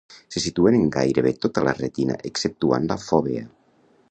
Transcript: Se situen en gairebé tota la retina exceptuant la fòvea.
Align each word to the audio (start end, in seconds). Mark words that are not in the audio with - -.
Se 0.35 0.41
situen 0.45 0.77
en 0.77 0.87
gairebé 0.95 1.33
tota 1.45 1.65
la 1.69 1.75
retina 1.83 2.19
exceptuant 2.31 2.93
la 2.95 3.01
fòvea. 3.09 3.49